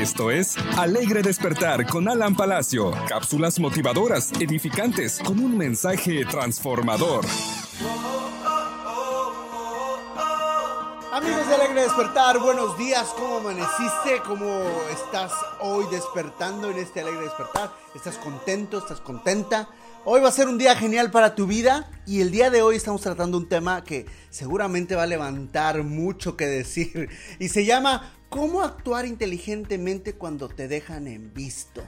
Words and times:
esto 0.00 0.30
es 0.30 0.56
Alegre 0.78 1.22
Despertar 1.22 1.86
con 1.86 2.08
Alan 2.08 2.34
Palacio. 2.34 2.90
Cápsulas 3.06 3.60
motivadoras, 3.60 4.32
edificantes, 4.40 5.20
con 5.22 5.38
un 5.38 5.58
mensaje 5.58 6.24
transformador. 6.24 7.24
Amigos 11.12 11.48
de 11.48 11.54
Alegre 11.54 11.82
Despertar, 11.82 12.38
buenos 12.38 12.78
días. 12.78 13.12
¿Cómo 13.18 13.38
amaneciste? 13.38 14.22
¿Cómo 14.26 14.62
estás 14.90 15.32
hoy 15.60 15.84
despertando 15.90 16.70
en 16.70 16.78
este 16.78 17.00
Alegre 17.00 17.24
Despertar? 17.24 17.70
¿Estás 17.94 18.16
contento? 18.16 18.78
¿Estás 18.78 19.00
contenta? 19.00 19.68
Hoy 20.06 20.22
va 20.22 20.30
a 20.30 20.32
ser 20.32 20.48
un 20.48 20.56
día 20.56 20.74
genial 20.76 21.10
para 21.10 21.34
tu 21.34 21.46
vida 21.46 21.90
y 22.06 22.22
el 22.22 22.30
día 22.30 22.48
de 22.48 22.62
hoy 22.62 22.76
estamos 22.76 23.02
tratando 23.02 23.36
un 23.36 23.50
tema 23.50 23.84
que 23.84 24.06
seguramente 24.30 24.96
va 24.96 25.02
a 25.02 25.06
levantar 25.06 25.82
mucho 25.82 26.38
que 26.38 26.46
decir 26.46 27.10
y 27.38 27.50
se 27.50 27.66
llama 27.66 28.14
¿Cómo 28.30 28.62
actuar 28.62 29.04
inteligentemente 29.04 30.14
cuando 30.14 30.48
te 30.48 30.68
dejan 30.68 31.06
en 31.06 31.34
visto? 31.34 31.82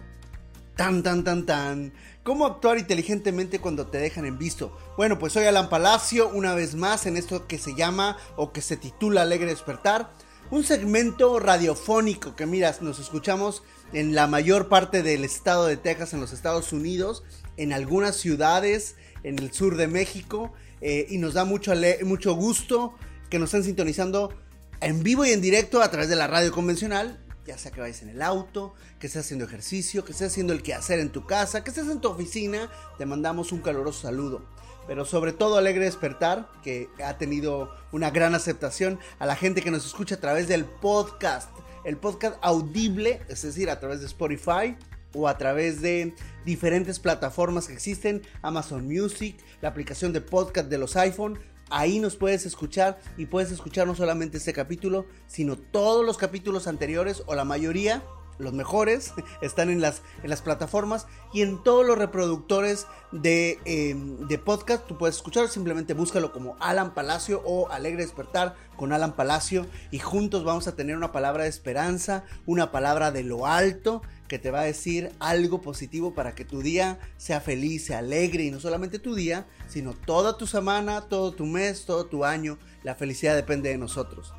Tan, 0.76 1.02
tan, 1.02 1.24
tan, 1.24 1.46
tan. 1.46 1.94
¿Cómo 2.22 2.44
actuar 2.44 2.76
inteligentemente 2.76 3.60
cuando 3.60 3.86
te 3.86 3.96
dejan 3.96 4.26
en 4.26 4.36
visto? 4.36 4.76
Bueno, 4.98 5.18
pues 5.18 5.32
soy 5.32 5.46
Alan 5.46 5.70
Palacio, 5.70 6.28
una 6.28 6.54
vez 6.54 6.74
más 6.74 7.06
en 7.06 7.16
esto 7.16 7.46
que 7.46 7.56
se 7.56 7.74
llama 7.74 8.18
o 8.36 8.52
que 8.52 8.60
se 8.60 8.76
titula 8.76 9.22
Alegre 9.22 9.48
Despertar. 9.48 10.10
Un 10.50 10.64
segmento 10.64 11.38
radiofónico 11.40 12.36
que 12.36 12.44
miras, 12.44 12.82
nos 12.82 12.98
escuchamos 12.98 13.62
en 13.94 14.14
la 14.14 14.26
mayor 14.26 14.68
parte 14.68 15.02
del 15.02 15.24
estado 15.24 15.66
de 15.66 15.78
Texas 15.78 16.12
en 16.12 16.20
los 16.20 16.34
Estados 16.34 16.74
Unidos 16.74 17.22
en 17.56 17.72
algunas 17.72 18.16
ciudades 18.16 18.96
en 19.22 19.38
el 19.38 19.52
sur 19.52 19.76
de 19.76 19.88
México 19.88 20.52
eh, 20.80 21.06
y 21.08 21.18
nos 21.18 21.34
da 21.34 21.44
mucho, 21.44 21.72
mucho 22.04 22.34
gusto 22.34 22.94
que 23.30 23.38
nos 23.38 23.48
estén 23.48 23.64
sintonizando 23.64 24.34
en 24.80 25.02
vivo 25.02 25.24
y 25.24 25.30
en 25.30 25.40
directo 25.40 25.80
a 25.80 25.90
través 25.90 26.08
de 26.08 26.16
la 26.16 26.26
radio 26.26 26.52
convencional, 26.52 27.24
ya 27.46 27.56
sea 27.56 27.70
que 27.70 27.80
vayas 27.80 28.02
en 28.02 28.08
el 28.08 28.20
auto, 28.20 28.74
que 28.98 29.06
estés 29.06 29.24
haciendo 29.24 29.44
ejercicio, 29.44 30.04
que 30.04 30.12
estés 30.12 30.32
haciendo 30.32 30.52
el 30.52 30.62
quehacer 30.62 30.98
en 30.98 31.10
tu 31.10 31.24
casa, 31.24 31.62
que 31.62 31.70
estés 31.70 31.88
en 31.88 32.00
tu 32.00 32.08
oficina, 32.08 32.70
te 32.98 33.06
mandamos 33.06 33.52
un 33.52 33.60
caluroso 33.60 34.02
saludo. 34.02 34.44
Pero 34.88 35.04
sobre 35.04 35.32
todo 35.32 35.56
alegre 35.56 35.84
despertar, 35.84 36.48
que 36.64 36.88
ha 37.04 37.16
tenido 37.16 37.70
una 37.92 38.10
gran 38.10 38.34
aceptación 38.34 38.98
a 39.20 39.26
la 39.26 39.36
gente 39.36 39.62
que 39.62 39.70
nos 39.70 39.86
escucha 39.86 40.16
a 40.16 40.20
través 40.20 40.48
del 40.48 40.64
podcast, 40.64 41.48
el 41.84 41.96
podcast 41.96 42.36
audible, 42.42 43.22
es 43.28 43.42
decir, 43.42 43.70
a 43.70 43.78
través 43.78 44.00
de 44.00 44.06
Spotify, 44.06 44.76
o 45.14 45.28
a 45.28 45.38
través 45.38 45.80
de 45.80 46.14
diferentes 46.44 46.98
plataformas 46.98 47.66
que 47.66 47.74
existen, 47.74 48.22
Amazon 48.42 48.86
Music, 48.86 49.36
la 49.60 49.68
aplicación 49.68 50.12
de 50.12 50.20
podcast 50.20 50.68
de 50.68 50.78
los 50.78 50.96
iPhone. 50.96 51.38
Ahí 51.70 52.00
nos 52.00 52.16
puedes 52.16 52.44
escuchar 52.44 53.00
y 53.16 53.26
puedes 53.26 53.50
escuchar 53.50 53.86
no 53.86 53.94
solamente 53.94 54.36
este 54.36 54.52
capítulo, 54.52 55.06
sino 55.26 55.56
todos 55.56 56.04
los 56.04 56.18
capítulos 56.18 56.66
anteriores 56.66 57.22
o 57.26 57.34
la 57.34 57.44
mayoría 57.44 58.02
los 58.38 58.52
mejores 58.52 59.14
están 59.40 59.70
en 59.70 59.80
las, 59.80 60.02
en 60.22 60.30
las 60.30 60.42
plataformas 60.42 61.06
y 61.32 61.42
en 61.42 61.62
todos 61.62 61.86
los 61.86 61.96
reproductores 61.96 62.86
de, 63.10 63.58
em, 63.64 64.26
de, 64.26 64.38
podcast. 64.38 64.86
Tú 64.86 64.98
puedes 64.98 65.16
escuchar, 65.16 65.48
simplemente 65.48 65.94
búscalo 65.94 66.32
como 66.32 66.56
Alan 66.60 66.94
Palacio 66.94 67.42
o 67.44 67.70
Alegre 67.70 68.02
Despertar 68.02 68.54
con 68.76 68.92
Alan 68.92 69.14
Palacio 69.14 69.66
y 69.90 69.98
juntos 69.98 70.44
vamos 70.44 70.66
a 70.66 70.74
tener 70.74 70.96
una 70.96 71.12
palabra 71.12 71.44
de 71.44 71.50
esperanza, 71.50 72.24
una 72.46 72.72
palabra 72.72 73.12
de 73.12 73.22
lo 73.22 73.46
alto 73.46 74.02
que 74.32 74.38
te 74.38 74.50
va 74.50 74.60
a 74.60 74.64
decir 74.64 75.12
algo 75.20 75.60
positivo 75.60 76.14
para 76.14 76.34
que 76.34 76.46
tu 76.46 76.62
día 76.62 76.98
sea 77.18 77.42
feliz, 77.42 77.84
sea 77.84 77.98
alegre 77.98 78.44
y 78.44 78.50
no 78.50 78.60
solamente 78.60 78.98
tu 78.98 79.14
día, 79.14 79.46
sino 79.68 79.92
toda 79.92 80.38
tu 80.38 80.46
semana, 80.46 81.02
todo 81.02 81.32
tu 81.32 81.44
mes, 81.44 81.84
todo 81.84 82.06
tu 82.06 82.24
año. 82.24 82.56
La 82.82 82.94
felicidad 82.94 83.36
depende 83.36 83.68
de 83.68 83.76
nosotros. 83.76 84.32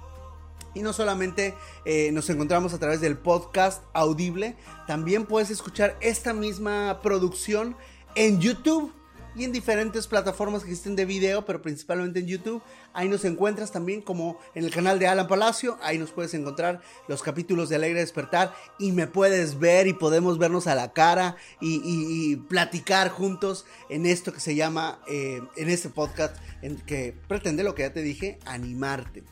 Y 0.73 0.81
no 0.81 0.93
solamente 0.93 1.53
eh, 1.85 2.11
nos 2.11 2.27
encontramos 2.31 2.73
a 2.73 2.79
través 2.79 3.01
del 3.01 3.19
podcast 3.19 3.83
audible, 3.93 4.55
también 4.87 5.27
puedes 5.27 5.51
escuchar 5.51 5.95
esta 6.01 6.33
misma 6.33 6.99
producción 7.03 7.77
en 8.15 8.41
YouTube 8.41 8.91
y 9.35 9.43
en 9.43 9.51
diferentes 9.51 10.07
plataformas 10.07 10.63
que 10.63 10.69
existen 10.69 10.95
de 10.95 11.05
video, 11.05 11.45
pero 11.45 11.61
principalmente 11.61 12.19
en 12.19 12.27
YouTube. 12.27 12.61
Ahí 12.93 13.07
nos 13.07 13.25
encuentras 13.25 13.71
también 13.71 14.01
como 14.01 14.39
en 14.53 14.63
el 14.63 14.71
canal 14.71 14.99
de 14.99 15.07
Alan 15.07 15.27
Palacio. 15.27 15.77
Ahí 15.81 15.97
nos 15.97 16.11
puedes 16.11 16.33
encontrar 16.33 16.81
los 17.07 17.23
capítulos 17.23 17.69
de 17.69 17.77
Alegre 17.77 17.99
Despertar 17.99 18.53
y 18.77 18.91
me 18.91 19.07
puedes 19.07 19.57
ver 19.57 19.87
y 19.87 19.93
podemos 19.93 20.37
vernos 20.37 20.67
a 20.67 20.75
la 20.75 20.93
cara 20.93 21.35
y, 21.59 22.35
platicar 22.47 23.09
juntos 23.09 23.65
en 23.89 24.05
esto 24.05 24.33
que 24.33 24.39
se 24.39 24.55
llama, 24.55 24.99
eh, 25.07 25.41
en 25.55 25.69
este 25.69 25.89
podcast, 25.89 26.35
en 26.61 26.77
que 26.77 27.15
pretende 27.27 27.63
lo 27.63 27.73
que 27.75 27.83
ya 27.83 27.93
te 27.93 28.01
dije, 28.01 28.39
animarte. 28.45 29.23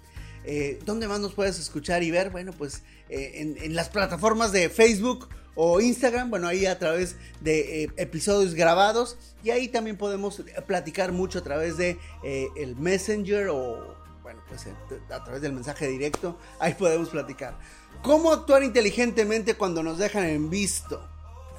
Eh, 0.43 0.79
¿Dónde 0.85 1.07
más 1.07 1.19
nos 1.19 1.33
puedes 1.33 1.59
escuchar 1.59 2.03
y 2.03 2.11
ver? 2.11 2.31
Bueno, 2.31 2.51
pues 2.57 2.83
eh, 3.09 3.33
en, 3.35 3.57
en 3.61 3.75
las 3.75 3.89
plataformas 3.89 4.51
de 4.51 4.69
Facebook 4.69 5.29
o 5.55 5.81
Instagram, 5.81 6.29
bueno, 6.29 6.47
ahí 6.47 6.65
a 6.65 6.79
través 6.79 7.15
de 7.41 7.83
eh, 7.83 7.89
episodios 7.97 8.53
grabados 8.53 9.17
y 9.43 9.49
ahí 9.49 9.67
también 9.67 9.97
podemos 9.97 10.43
platicar 10.65 11.11
mucho 11.11 11.39
a 11.39 11.43
través 11.43 11.77
de 11.77 11.99
eh, 12.23 12.47
el 12.55 12.75
Messenger 12.75 13.49
o, 13.49 13.95
bueno, 14.23 14.41
pues 14.47 14.65
eh, 14.67 14.73
a 15.09 15.23
través 15.23 15.41
del 15.41 15.53
mensaje 15.53 15.87
directo, 15.87 16.37
ahí 16.59 16.73
podemos 16.73 17.09
platicar. 17.09 17.57
¿Cómo 18.01 18.31
actuar 18.31 18.63
inteligentemente 18.63 19.55
cuando 19.55 19.83
nos 19.83 19.97
dejan 19.97 20.25
en 20.25 20.49
visto? 20.49 21.07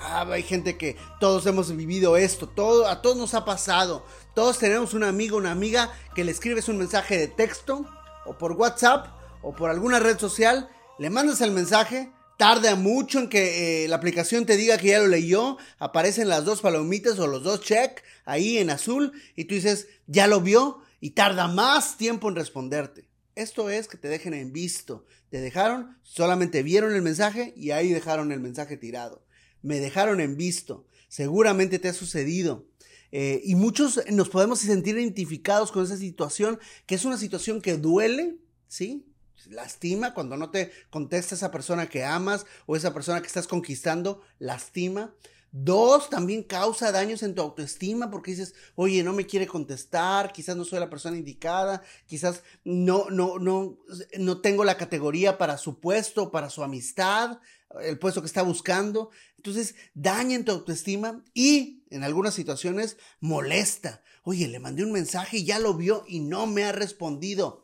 Ah, 0.00 0.26
hay 0.28 0.42
gente 0.42 0.76
que 0.76 0.96
todos 1.20 1.46
hemos 1.46 1.74
vivido 1.76 2.16
esto, 2.16 2.48
todo, 2.48 2.88
a 2.88 3.02
todos 3.02 3.16
nos 3.16 3.34
ha 3.34 3.44
pasado. 3.44 4.04
Todos 4.34 4.58
tenemos 4.58 4.94
un 4.94 5.04
amigo, 5.04 5.36
una 5.36 5.52
amiga 5.52 5.92
que 6.14 6.24
le 6.24 6.32
escribes 6.32 6.68
un 6.68 6.78
mensaje 6.78 7.16
de 7.16 7.28
texto 7.28 7.86
o 8.26 8.36
por 8.36 8.52
WhatsApp 8.52 9.06
o 9.42 9.52
por 9.54 9.70
alguna 9.70 10.00
red 10.00 10.18
social, 10.18 10.68
le 10.98 11.10
mandas 11.10 11.40
el 11.40 11.50
mensaje, 11.50 12.12
tarda 12.38 12.74
mucho 12.74 13.18
en 13.20 13.28
que 13.28 13.84
eh, 13.84 13.88
la 13.88 13.96
aplicación 13.96 14.46
te 14.46 14.56
diga 14.56 14.78
que 14.78 14.88
ya 14.88 14.98
lo 14.98 15.08
leyó, 15.08 15.58
aparecen 15.78 16.28
las 16.28 16.44
dos 16.44 16.60
palomitas 16.60 17.18
o 17.18 17.26
los 17.26 17.42
dos 17.42 17.60
check 17.60 18.02
ahí 18.24 18.58
en 18.58 18.70
azul 18.70 19.12
y 19.36 19.44
tú 19.44 19.54
dices, 19.54 19.88
ya 20.06 20.26
lo 20.26 20.40
vio 20.40 20.80
y 21.00 21.10
tarda 21.10 21.48
más 21.48 21.96
tiempo 21.96 22.28
en 22.28 22.36
responderte. 22.36 23.08
Esto 23.34 23.70
es 23.70 23.88
que 23.88 23.96
te 23.96 24.08
dejen 24.08 24.34
en 24.34 24.52
visto. 24.52 25.06
Te 25.30 25.40
dejaron, 25.40 25.96
solamente 26.02 26.62
vieron 26.62 26.94
el 26.94 27.02
mensaje 27.02 27.54
y 27.56 27.70
ahí 27.70 27.90
dejaron 27.92 28.32
el 28.32 28.40
mensaje 28.40 28.76
tirado. 28.76 29.24
Me 29.62 29.80
dejaron 29.80 30.20
en 30.20 30.36
visto. 30.36 30.86
Seguramente 31.08 31.78
te 31.78 31.88
ha 31.88 31.94
sucedido. 31.94 32.66
Eh, 33.10 33.40
y 33.44 33.54
muchos 33.54 34.00
nos 34.10 34.28
podemos 34.28 34.60
sentir 34.60 34.96
identificados 34.96 35.70
con 35.70 35.84
esa 35.84 35.96
situación, 35.96 36.58
que 36.86 36.94
es 36.94 37.04
una 37.04 37.18
situación 37.18 37.60
que 37.60 37.76
duele, 37.76 38.36
¿sí? 38.68 39.06
Lastima 39.46 40.14
cuando 40.14 40.36
no 40.36 40.50
te 40.50 40.72
contesta 40.90 41.34
esa 41.34 41.50
persona 41.50 41.88
que 41.88 42.04
amas 42.04 42.46
o 42.66 42.76
esa 42.76 42.94
persona 42.94 43.20
que 43.20 43.26
estás 43.26 43.46
conquistando, 43.46 44.22
lastima. 44.38 45.14
Dos, 45.54 46.08
también 46.08 46.44
causa 46.44 46.92
daños 46.92 47.22
en 47.22 47.34
tu 47.34 47.42
autoestima 47.42 48.10
porque 48.10 48.30
dices, 48.30 48.54
oye, 48.74 49.04
no 49.04 49.12
me 49.12 49.26
quiere 49.26 49.46
contestar, 49.46 50.32
quizás 50.32 50.56
no 50.56 50.64
soy 50.64 50.80
la 50.80 50.88
persona 50.88 51.18
indicada, 51.18 51.82
quizás 52.06 52.42
no, 52.64 53.10
no, 53.10 53.38
no, 53.38 53.78
no 54.18 54.40
tengo 54.40 54.64
la 54.64 54.78
categoría 54.78 55.36
para 55.36 55.58
su 55.58 55.78
puesto, 55.78 56.30
para 56.30 56.48
su 56.48 56.62
amistad, 56.62 57.38
el 57.82 57.98
puesto 57.98 58.22
que 58.22 58.28
está 58.28 58.40
buscando. 58.40 59.10
Entonces, 59.36 59.74
daña 59.92 60.36
en 60.36 60.46
tu 60.46 60.52
autoestima 60.52 61.22
y 61.34 61.84
en 61.90 62.02
algunas 62.02 62.32
situaciones 62.32 62.96
molesta. 63.20 64.02
Oye, 64.22 64.48
le 64.48 64.58
mandé 64.58 64.84
un 64.84 64.92
mensaje 64.92 65.38
y 65.38 65.44
ya 65.44 65.58
lo 65.58 65.74
vio 65.74 66.04
y 66.06 66.20
no 66.20 66.46
me 66.46 66.64
ha 66.64 66.72
respondido 66.72 67.61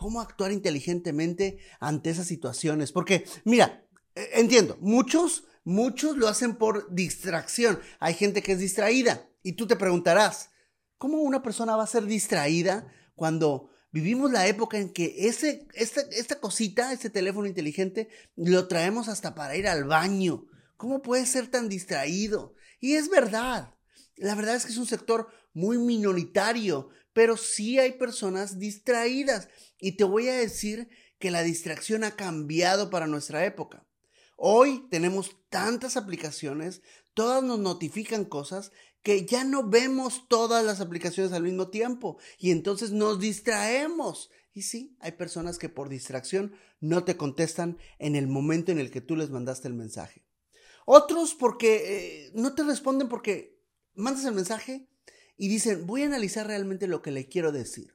cómo 0.00 0.22
actuar 0.22 0.50
inteligentemente 0.50 1.58
ante 1.78 2.08
esas 2.08 2.26
situaciones. 2.26 2.90
Porque, 2.90 3.26
mira, 3.44 3.86
e, 4.14 4.40
entiendo, 4.40 4.78
muchos, 4.80 5.44
muchos 5.62 6.16
lo 6.16 6.26
hacen 6.26 6.56
por 6.56 6.90
distracción. 6.90 7.78
Hay 7.98 8.14
gente 8.14 8.42
que 8.42 8.52
es 8.52 8.58
distraída 8.58 9.28
y 9.42 9.52
tú 9.52 9.66
te 9.66 9.76
preguntarás, 9.76 10.52
¿cómo 10.96 11.18
una 11.18 11.42
persona 11.42 11.76
va 11.76 11.82
a 11.82 11.86
ser 11.86 12.06
distraída 12.06 12.90
cuando 13.14 13.68
vivimos 13.92 14.32
la 14.32 14.46
época 14.46 14.78
en 14.78 14.90
que 14.90 15.28
ese, 15.28 15.68
esta, 15.74 16.00
esta 16.12 16.40
cosita, 16.40 16.94
este 16.94 17.10
teléfono 17.10 17.46
inteligente, 17.46 18.08
lo 18.36 18.68
traemos 18.68 19.06
hasta 19.08 19.34
para 19.34 19.54
ir 19.54 19.68
al 19.68 19.84
baño? 19.84 20.46
¿Cómo 20.78 21.02
puede 21.02 21.26
ser 21.26 21.48
tan 21.48 21.68
distraído? 21.68 22.54
Y 22.80 22.94
es 22.94 23.10
verdad. 23.10 23.74
La 24.16 24.34
verdad 24.34 24.56
es 24.56 24.64
que 24.64 24.72
es 24.72 24.78
un 24.78 24.86
sector 24.86 25.28
muy 25.52 25.76
minoritario, 25.76 26.88
pero 27.20 27.36
sí 27.36 27.78
hay 27.78 27.98
personas 27.98 28.58
distraídas. 28.58 29.50
Y 29.78 29.98
te 29.98 30.04
voy 30.04 30.28
a 30.28 30.34
decir 30.38 30.88
que 31.18 31.30
la 31.30 31.42
distracción 31.42 32.02
ha 32.02 32.16
cambiado 32.16 32.88
para 32.88 33.06
nuestra 33.06 33.44
época. 33.44 33.86
Hoy 34.38 34.86
tenemos 34.90 35.36
tantas 35.50 35.98
aplicaciones, 35.98 36.80
todas 37.12 37.42
nos 37.42 37.58
notifican 37.58 38.24
cosas 38.24 38.72
que 39.02 39.26
ya 39.26 39.44
no 39.44 39.68
vemos 39.68 40.28
todas 40.28 40.64
las 40.64 40.80
aplicaciones 40.80 41.34
al 41.34 41.42
mismo 41.42 41.68
tiempo 41.68 42.16
y 42.38 42.52
entonces 42.52 42.90
nos 42.90 43.20
distraemos. 43.20 44.30
Y 44.54 44.62
sí, 44.62 44.96
hay 44.98 45.12
personas 45.12 45.58
que 45.58 45.68
por 45.68 45.90
distracción 45.90 46.54
no 46.80 47.04
te 47.04 47.18
contestan 47.18 47.76
en 47.98 48.16
el 48.16 48.28
momento 48.28 48.72
en 48.72 48.78
el 48.78 48.90
que 48.90 49.02
tú 49.02 49.14
les 49.14 49.28
mandaste 49.28 49.68
el 49.68 49.74
mensaje. 49.74 50.24
Otros 50.86 51.34
porque 51.34 51.82
eh, 52.28 52.32
no 52.32 52.54
te 52.54 52.62
responden 52.62 53.10
porque 53.10 53.60
mandas 53.92 54.24
el 54.24 54.32
mensaje 54.32 54.89
y 55.40 55.48
dicen, 55.48 55.86
voy 55.86 56.02
a 56.02 56.06
analizar 56.06 56.46
realmente 56.46 56.86
lo 56.86 57.00
que 57.00 57.10
le 57.10 57.26
quiero 57.26 57.50
decir. 57.50 57.94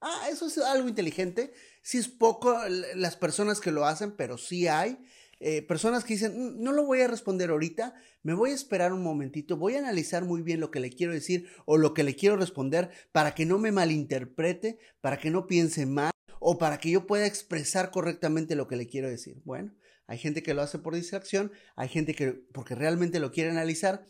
Ah, 0.00 0.28
eso 0.32 0.46
es 0.46 0.56
algo 0.56 0.88
inteligente. 0.88 1.52
Sí 1.82 1.98
es 1.98 2.08
poco 2.08 2.56
las 2.94 3.16
personas 3.16 3.60
que 3.60 3.70
lo 3.70 3.84
hacen, 3.84 4.16
pero 4.16 4.38
sí 4.38 4.66
hay. 4.66 4.98
Eh, 5.38 5.60
personas 5.60 6.04
que 6.04 6.14
dicen, 6.14 6.32
mm, 6.32 6.62
no 6.62 6.72
lo 6.72 6.86
voy 6.86 7.02
a 7.02 7.06
responder 7.06 7.50
ahorita, 7.50 7.92
me 8.22 8.32
voy 8.32 8.52
a 8.52 8.54
esperar 8.54 8.94
un 8.94 9.02
momentito, 9.02 9.58
voy 9.58 9.74
a 9.74 9.80
analizar 9.80 10.24
muy 10.24 10.40
bien 10.40 10.58
lo 10.58 10.70
que 10.70 10.80
le 10.80 10.88
quiero 10.88 11.12
decir 11.12 11.46
o 11.66 11.76
lo 11.76 11.92
que 11.92 12.02
le 12.02 12.16
quiero 12.16 12.36
responder 12.36 12.88
para 13.12 13.34
que 13.34 13.44
no 13.44 13.58
me 13.58 13.72
malinterprete, 13.72 14.78
para 15.02 15.18
que 15.18 15.30
no 15.30 15.46
piense 15.46 15.84
mal 15.84 16.12
o 16.40 16.56
para 16.56 16.78
que 16.78 16.90
yo 16.90 17.06
pueda 17.06 17.26
expresar 17.26 17.90
correctamente 17.90 18.56
lo 18.56 18.68
que 18.68 18.76
le 18.76 18.86
quiero 18.86 19.10
decir. 19.10 19.42
Bueno, 19.44 19.74
hay 20.06 20.16
gente 20.16 20.42
que 20.42 20.54
lo 20.54 20.62
hace 20.62 20.78
por 20.78 20.94
distracción, 20.94 21.52
hay 21.74 21.88
gente 21.88 22.14
que 22.14 22.32
porque 22.32 22.74
realmente 22.74 23.20
lo 23.20 23.32
quiere 23.32 23.50
analizar, 23.50 24.06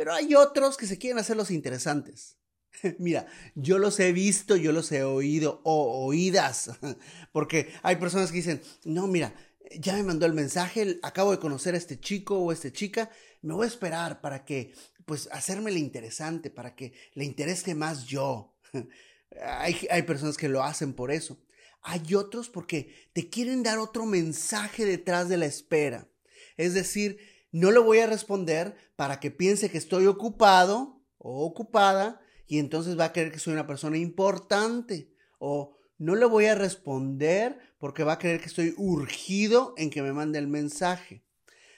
pero 0.00 0.14
hay 0.14 0.34
otros 0.34 0.78
que 0.78 0.86
se 0.86 0.96
quieren 0.96 1.18
hacer 1.18 1.36
los 1.36 1.50
interesantes. 1.50 2.38
Mira, 2.98 3.26
yo 3.54 3.76
los 3.76 4.00
he 4.00 4.14
visto, 4.14 4.56
yo 4.56 4.72
los 4.72 4.90
he 4.92 5.04
oído 5.04 5.60
o 5.62 6.06
oídas, 6.06 6.70
porque 7.32 7.70
hay 7.82 7.96
personas 7.96 8.30
que 8.30 8.38
dicen, 8.38 8.62
no, 8.84 9.06
mira, 9.06 9.34
ya 9.78 9.92
me 9.92 10.02
mandó 10.02 10.24
el 10.24 10.32
mensaje, 10.32 10.98
acabo 11.02 11.32
de 11.32 11.38
conocer 11.38 11.74
a 11.74 11.76
este 11.76 12.00
chico 12.00 12.38
o 12.38 12.50
esta 12.50 12.72
chica, 12.72 13.10
me 13.42 13.52
voy 13.52 13.66
a 13.66 13.68
esperar 13.68 14.22
para 14.22 14.46
que, 14.46 14.72
pues, 15.04 15.28
hacerme 15.32 15.70
interesante, 15.72 16.48
para 16.48 16.74
que 16.74 16.94
le 17.12 17.26
interese 17.26 17.74
más 17.74 18.06
yo. 18.06 18.56
hay, 19.44 19.86
hay 19.90 20.02
personas 20.04 20.38
que 20.38 20.48
lo 20.48 20.62
hacen 20.62 20.94
por 20.94 21.10
eso. 21.10 21.42
Hay 21.82 22.14
otros 22.14 22.48
porque 22.48 23.10
te 23.12 23.28
quieren 23.28 23.62
dar 23.62 23.78
otro 23.78 24.06
mensaje 24.06 24.86
detrás 24.86 25.28
de 25.28 25.36
la 25.36 25.44
espera. 25.44 26.08
Es 26.56 26.72
decir, 26.72 27.18
no 27.52 27.70
le 27.70 27.78
voy 27.78 27.98
a 27.98 28.06
responder 28.06 28.76
para 28.96 29.20
que 29.20 29.30
piense 29.30 29.70
que 29.70 29.78
estoy 29.78 30.06
ocupado 30.06 31.02
o 31.18 31.44
ocupada 31.44 32.20
y 32.46 32.58
entonces 32.58 32.98
va 32.98 33.06
a 33.06 33.12
creer 33.12 33.32
que 33.32 33.38
soy 33.38 33.52
una 33.52 33.66
persona 33.66 33.96
importante. 33.98 35.12
O 35.38 35.76
no 35.98 36.16
le 36.16 36.26
voy 36.26 36.46
a 36.46 36.54
responder 36.54 37.58
porque 37.78 38.04
va 38.04 38.14
a 38.14 38.18
creer 38.18 38.40
que 38.40 38.46
estoy 38.46 38.74
urgido 38.76 39.74
en 39.76 39.90
que 39.90 40.02
me 40.02 40.12
mande 40.12 40.38
el 40.38 40.48
mensaje. 40.48 41.24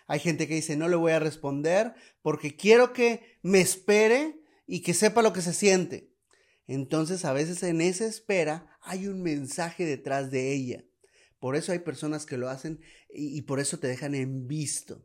Hay 0.06 0.20
gente 0.20 0.48
que 0.48 0.54
dice, 0.54 0.76
no 0.76 0.88
le 0.88 0.96
voy 0.96 1.12
a 1.12 1.18
responder 1.18 1.94
porque 2.22 2.56
quiero 2.56 2.92
que 2.92 3.38
me 3.42 3.60
espere 3.60 4.40
y 4.66 4.80
que 4.80 4.94
sepa 4.94 5.22
lo 5.22 5.32
que 5.32 5.42
se 5.42 5.52
siente. 5.52 6.12
Entonces, 6.66 7.24
a 7.24 7.32
veces 7.32 7.62
en 7.62 7.80
esa 7.80 8.06
espera 8.06 8.78
hay 8.80 9.06
un 9.06 9.22
mensaje 9.22 9.84
detrás 9.84 10.30
de 10.30 10.52
ella. 10.52 10.84
Por 11.38 11.56
eso 11.56 11.72
hay 11.72 11.80
personas 11.80 12.24
que 12.24 12.36
lo 12.36 12.48
hacen 12.48 12.80
y, 13.12 13.42
por 13.42 13.58
eso 13.58 13.78
te 13.78 13.88
dejan 13.88 14.14
en 14.14 14.46
visto. 14.46 15.04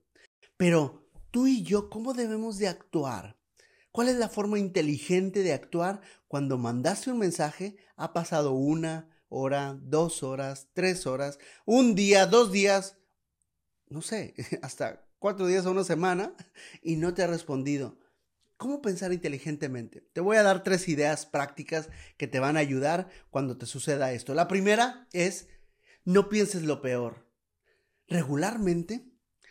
Pero 0.57 1.07
tú 1.31 1.47
y 1.47 1.63
yo, 1.63 1.89
¿cómo 1.89 2.13
debemos 2.13 2.57
de 2.57 2.67
actuar? 2.67 3.37
¿Cuál 3.91 4.09
es 4.09 4.17
la 4.17 4.29
forma 4.29 4.59
inteligente 4.59 5.41
de 5.41 5.53
actuar 5.53 6.01
cuando 6.27 6.57
mandaste 6.57 7.11
un 7.11 7.19
mensaje? 7.19 7.77
Ha 7.95 8.13
pasado 8.13 8.51
una 8.51 9.09
hora, 9.29 9.77
dos 9.81 10.23
horas, 10.23 10.67
tres 10.73 11.07
horas, 11.07 11.39
un 11.65 11.95
día, 11.95 12.25
dos 12.25 12.51
días, 12.51 12.97
no 13.89 14.01
sé, 14.01 14.35
hasta 14.61 15.07
cuatro 15.19 15.47
días 15.47 15.65
o 15.65 15.71
una 15.71 15.83
semana 15.83 16.33
y 16.81 16.97
no 16.97 17.13
te 17.13 17.23
ha 17.23 17.27
respondido. 17.27 17.97
¿Cómo 18.57 18.81
pensar 18.81 19.13
inteligentemente? 19.13 20.01
Te 20.13 20.21
voy 20.21 20.37
a 20.37 20.43
dar 20.43 20.63
tres 20.63 20.87
ideas 20.87 21.27
prácticas 21.27 21.89
que 22.17 22.27
te 22.27 22.39
van 22.39 22.57
a 22.57 22.61
ayudar 22.61 23.07
cuando 23.29 23.57
te 23.57 23.67
suceda 23.67 24.13
esto. 24.13 24.33
La 24.33 24.47
primera 24.47 25.07
es, 25.13 25.47
no 26.05 26.27
pienses 26.27 26.63
lo 26.63 26.81
peor. 26.81 27.27
Regularmente, 28.07 29.05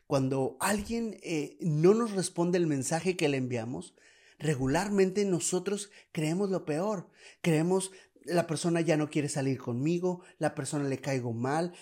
cuando 0.06 0.56
alguien 0.61 1.19
eh, 1.23 1.56
no 1.61 1.94
nos 1.94 2.12
responde 2.12 2.58
el 2.58 2.67
mensaje 2.67 3.17
que 3.17 3.29
le 3.29 3.37
enviamos, 3.38 3.94
regularmente 4.38 5.25
nosotros 5.25 5.91
creemos 6.12 6.50
lo 6.50 6.64
peor. 6.64 7.11
Creemos 7.41 7.91
la 8.26 8.47
persona 8.47 8.81
ya 8.81 8.97
no 8.97 9.08
quiere 9.08 9.29
salir 9.29 9.58
conmigo, 9.58 10.23
la 10.38 10.55
persona 10.55 10.88
le 10.88 10.99
caigo 10.99 11.32
mal, 11.32 11.73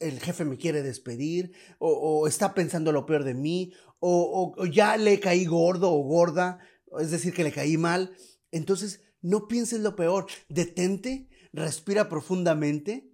el 0.00 0.20
jefe 0.20 0.44
me 0.44 0.56
quiere 0.56 0.82
despedir, 0.82 1.52
o, 1.78 2.26
está 2.28 2.54
pensando 2.54 2.92
lo 2.92 3.06
peor 3.06 3.24
de 3.24 3.34
mí, 3.34 3.72
o, 3.98 4.54
o, 4.56 4.66
ya 4.66 4.96
le 4.96 5.18
caí 5.20 5.44
gordo 5.44 5.92
o 5.92 6.02
gorda, 6.02 6.60
es 7.00 7.10
decir, 7.10 7.34
que 7.34 7.44
le 7.44 7.52
caí 7.52 7.76
mal. 7.76 8.14
Entonces, 8.50 9.02
no 9.20 9.48
pienses 9.48 9.80
lo 9.80 9.96
peor, 9.96 10.26
detente, 10.48 11.28
respira 11.52 12.08
profundamente. 12.08 13.12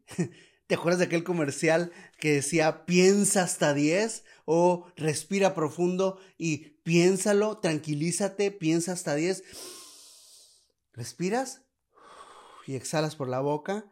¿Te 0.66 0.76
acuerdas 0.76 0.98
de 0.98 1.06
aquel 1.06 1.24
comercial 1.24 1.92
que 2.18 2.32
decía 2.32 2.86
piensa 2.86 3.42
hasta 3.42 3.74
10? 3.74 4.24
o 4.44 4.86
respira 4.96 5.54
profundo 5.54 6.18
y 6.36 6.58
piénsalo, 6.82 7.58
tranquilízate, 7.58 8.50
piensa 8.50 8.92
hasta 8.92 9.14
10. 9.14 9.42
Respiras 10.92 11.62
y 12.66 12.76
exhalas 12.76 13.16
por 13.16 13.28
la 13.28 13.40
boca, 13.40 13.86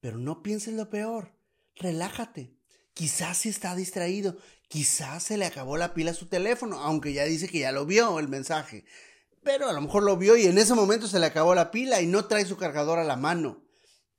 pero 0.00 0.18
no 0.18 0.42
pienses 0.42 0.74
lo 0.74 0.90
peor. 0.90 1.32
Relájate. 1.76 2.52
Quizás 2.94 3.38
si 3.38 3.50
está 3.50 3.74
distraído, 3.74 4.38
quizás 4.68 5.22
se 5.22 5.36
le 5.36 5.44
acabó 5.44 5.76
la 5.76 5.92
pila 5.92 6.12
a 6.12 6.14
su 6.14 6.26
teléfono, 6.26 6.80
aunque 6.80 7.12
ya 7.12 7.24
dice 7.24 7.48
que 7.48 7.58
ya 7.58 7.72
lo 7.72 7.84
vio 7.84 8.18
el 8.18 8.28
mensaje. 8.28 8.84
Pero 9.42 9.68
a 9.68 9.72
lo 9.72 9.80
mejor 9.82 10.02
lo 10.02 10.16
vio 10.16 10.36
y 10.36 10.46
en 10.46 10.56
ese 10.56 10.74
momento 10.74 11.06
se 11.06 11.18
le 11.18 11.26
acabó 11.26 11.54
la 11.54 11.70
pila 11.70 12.00
y 12.00 12.06
no 12.06 12.24
trae 12.24 12.46
su 12.46 12.56
cargador 12.56 12.98
a 12.98 13.04
la 13.04 13.16
mano. 13.16 13.65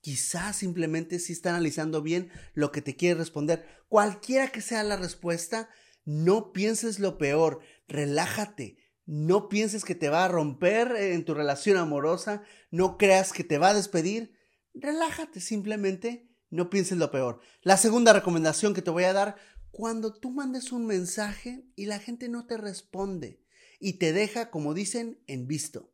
Quizás 0.01 0.55
simplemente 0.55 1.19
si 1.19 1.33
está 1.33 1.49
analizando 1.49 2.01
bien 2.01 2.31
lo 2.53 2.71
que 2.71 2.81
te 2.81 2.95
quiere 2.95 3.19
responder. 3.19 3.65
Cualquiera 3.89 4.49
que 4.49 4.61
sea 4.61 4.83
la 4.83 4.97
respuesta, 4.97 5.69
no 6.05 6.53
pienses 6.53 6.99
lo 6.99 7.17
peor, 7.17 7.59
relájate. 7.87 8.77
No 9.05 9.47
pienses 9.47 9.85
que 9.85 9.95
te 9.95 10.09
va 10.09 10.25
a 10.25 10.27
romper 10.27 10.93
en 10.97 11.23
tu 11.23 11.33
relación 11.33 11.77
amorosa, 11.77 12.43
no 12.71 12.97
creas 12.97 13.31
que 13.31 13.45
te 13.45 13.57
va 13.57 13.69
a 13.69 13.73
despedir. 13.73 14.33
Relájate 14.73 15.39
simplemente, 15.39 16.29
no 16.49 16.69
pienses 16.69 16.97
lo 16.97 17.09
peor. 17.09 17.39
La 17.61 17.77
segunda 17.77 18.11
recomendación 18.13 18.73
que 18.73 18.81
te 18.81 18.91
voy 18.91 19.05
a 19.05 19.13
dar, 19.13 19.37
cuando 19.71 20.13
tú 20.13 20.31
mandes 20.31 20.71
un 20.71 20.85
mensaje 20.85 21.65
y 21.75 21.85
la 21.85 21.99
gente 21.99 22.29
no 22.29 22.47
te 22.47 22.57
responde 22.57 23.41
y 23.79 23.93
te 23.93 24.11
deja, 24.11 24.49
como 24.49 24.73
dicen, 24.73 25.21
en 25.27 25.47
visto. 25.47 25.93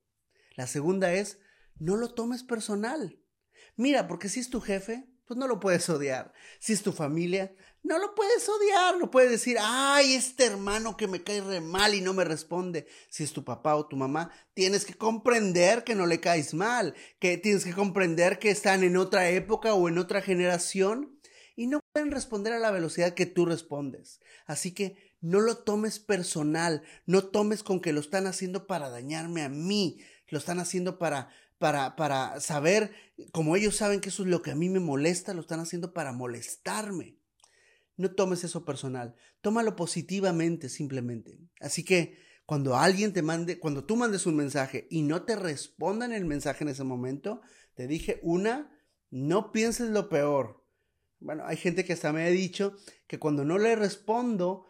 La 0.55 0.67
segunda 0.67 1.13
es, 1.13 1.39
no 1.77 1.97
lo 1.97 2.13
tomes 2.13 2.43
personal. 2.43 3.19
Mira, 3.75 4.07
porque 4.07 4.29
si 4.29 4.39
es 4.39 4.49
tu 4.49 4.61
jefe, 4.61 5.07
pues 5.25 5.37
no 5.37 5.47
lo 5.47 5.59
puedes 5.59 5.89
odiar. 5.89 6.33
Si 6.59 6.73
es 6.73 6.83
tu 6.83 6.91
familia, 6.91 7.55
no 7.81 7.97
lo 7.97 8.13
puedes 8.13 8.47
odiar. 8.47 8.97
No 8.97 9.09
puedes 9.09 9.31
decir, 9.31 9.57
ay, 9.59 10.13
este 10.13 10.45
hermano 10.45 10.97
que 10.97 11.07
me 11.07 11.23
cae 11.23 11.61
mal 11.61 11.95
y 11.95 12.01
no 12.01 12.13
me 12.13 12.23
responde. 12.23 12.87
Si 13.09 13.23
es 13.23 13.33
tu 13.33 13.43
papá 13.43 13.75
o 13.75 13.87
tu 13.87 13.95
mamá, 13.95 14.31
tienes 14.53 14.85
que 14.85 14.93
comprender 14.93 15.83
que 15.83 15.95
no 15.95 16.05
le 16.05 16.19
caes 16.19 16.53
mal, 16.53 16.93
que 17.19 17.37
tienes 17.37 17.63
que 17.63 17.73
comprender 17.73 18.39
que 18.39 18.51
están 18.51 18.83
en 18.83 18.97
otra 18.97 19.29
época 19.29 19.73
o 19.73 19.87
en 19.87 19.97
otra 19.97 20.21
generación 20.21 21.19
y 21.55 21.67
no 21.67 21.79
pueden 21.93 22.11
responder 22.11 22.53
a 22.53 22.59
la 22.59 22.71
velocidad 22.71 23.13
que 23.13 23.25
tú 23.25 23.45
respondes. 23.45 24.19
Así 24.45 24.73
que 24.73 24.97
no 25.21 25.39
lo 25.39 25.57
tomes 25.57 25.99
personal, 25.99 26.83
no 27.05 27.25
tomes 27.25 27.63
con 27.63 27.79
que 27.79 27.93
lo 27.93 28.01
están 28.01 28.27
haciendo 28.27 28.67
para 28.67 28.89
dañarme 28.89 29.43
a 29.43 29.49
mí, 29.49 30.01
lo 30.27 30.39
están 30.39 30.59
haciendo 30.59 30.97
para 30.97 31.29
para, 31.57 31.95
para 31.95 32.39
saber, 32.39 32.91
como 33.31 33.55
ellos 33.55 33.75
saben 33.75 34.01
que 34.01 34.09
eso 34.09 34.23
es 34.23 34.29
lo 34.29 34.41
que 34.41 34.51
a 34.51 34.55
mí 34.55 34.69
me 34.69 34.79
molesta, 34.79 35.33
lo 35.33 35.41
están 35.41 35.59
haciendo 35.59 35.93
para 35.93 36.11
molestarme. 36.11 37.17
No 37.95 38.11
tomes 38.11 38.43
eso 38.43 38.65
personal, 38.65 39.15
tómalo 39.41 39.75
positivamente 39.75 40.69
simplemente. 40.69 41.39
Así 41.59 41.83
que 41.83 42.17
cuando 42.45 42.75
alguien 42.75 43.13
te 43.13 43.21
mande, 43.21 43.59
cuando 43.59 43.85
tú 43.85 43.95
mandes 43.95 44.25
un 44.25 44.35
mensaje 44.35 44.87
y 44.89 45.03
no 45.03 45.23
te 45.23 45.35
respondan 45.35 46.11
el 46.11 46.25
mensaje 46.25 46.63
en 46.63 46.69
ese 46.69 46.83
momento, 46.83 47.41
te 47.75 47.87
dije 47.87 48.19
una, 48.23 48.77
no 49.09 49.51
pienses 49.51 49.89
lo 49.89 50.09
peor. 50.09 50.65
Bueno, 51.19 51.43
hay 51.45 51.55
gente 51.55 51.85
que 51.85 51.93
hasta 51.93 52.11
me 52.11 52.23
ha 52.23 52.29
dicho 52.29 52.75
que 53.07 53.19
cuando 53.19 53.45
no 53.45 53.57
le 53.57 53.75
respondo, 53.75 54.67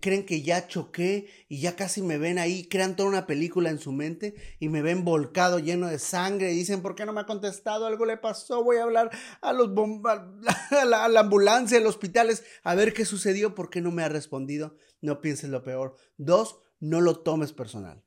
creen 0.00 0.24
que 0.24 0.42
ya 0.42 0.66
choqué 0.68 1.28
y 1.48 1.60
ya 1.60 1.76
casi 1.76 2.00
me 2.00 2.16
ven 2.16 2.38
ahí, 2.38 2.66
crean 2.66 2.96
toda 2.96 3.08
una 3.10 3.26
película 3.26 3.68
en 3.70 3.78
su 3.78 3.92
mente 3.92 4.34
y 4.58 4.68
me 4.68 4.80
ven 4.80 5.04
volcado 5.04 5.58
lleno 5.58 5.88
de 5.88 5.98
sangre 5.98 6.52
y 6.52 6.56
dicen, 6.56 6.80
¿por 6.80 6.94
qué 6.94 7.04
no 7.04 7.12
me 7.12 7.20
ha 7.20 7.26
contestado? 7.26 7.86
Algo 7.86 8.06
le 8.06 8.16
pasó, 8.16 8.64
voy 8.64 8.78
a 8.78 8.84
hablar 8.84 9.10
a, 9.42 9.52
los 9.52 9.68
a, 10.06 10.84
la, 10.84 11.04
a 11.04 11.08
la 11.08 11.20
ambulancia, 11.20 11.78
a 11.78 11.80
los 11.80 11.96
hospitales, 11.96 12.44
a 12.62 12.74
ver 12.74 12.94
qué 12.94 13.04
sucedió, 13.04 13.54
¿por 13.54 13.68
qué 13.68 13.82
no 13.82 13.90
me 13.90 14.02
ha 14.02 14.08
respondido? 14.08 14.76
No 15.02 15.20
pienses 15.20 15.50
lo 15.50 15.62
peor. 15.62 15.96
Dos, 16.16 16.58
no 16.80 17.00
lo 17.00 17.20
tomes 17.20 17.52
personal. 17.52 18.02